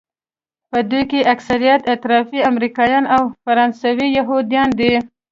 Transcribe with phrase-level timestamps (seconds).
[0.71, 4.93] په دوی کې اکثریت افراطي امریکایان او فرانسوي یهودیان دي.